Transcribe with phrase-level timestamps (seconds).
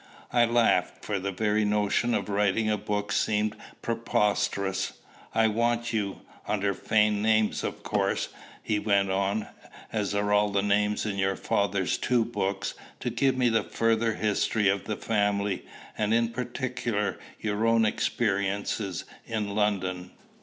[0.33, 4.93] I laughed; for the very notion of writing a book seemed preposterous.
[5.35, 8.29] "I want you, under feigned names of course,"
[8.63, 9.45] he went on,
[9.93, 14.15] "as are all the names in your father's two books, to give me the further
[14.15, 20.13] history of the family, and in particular your own experiences in London.